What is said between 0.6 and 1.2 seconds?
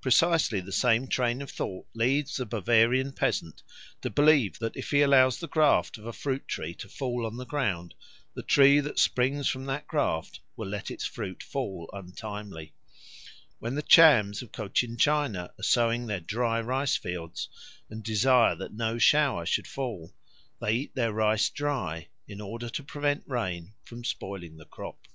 the same